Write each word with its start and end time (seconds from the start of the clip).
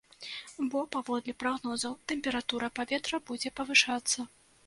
Бо, 0.75 0.79
паводле 0.95 1.33
прагнозаў, 1.43 1.93
тэмпература 2.11 2.71
паветра 2.79 3.19
будзе 3.31 3.53
павышацца. 3.59 4.19